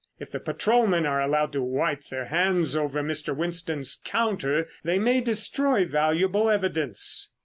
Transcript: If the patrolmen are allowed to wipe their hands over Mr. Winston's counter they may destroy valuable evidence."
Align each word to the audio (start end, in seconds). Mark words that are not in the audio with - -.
If 0.19 0.31
the 0.31 0.39
patrolmen 0.39 1.05
are 1.05 1.21
allowed 1.21 1.51
to 1.51 1.61
wipe 1.61 2.05
their 2.05 2.25
hands 2.25 2.75
over 2.75 3.03
Mr. 3.03 3.37
Winston's 3.37 4.01
counter 4.03 4.67
they 4.83 4.97
may 4.97 5.21
destroy 5.21 5.85
valuable 5.85 6.49
evidence." 6.49 7.29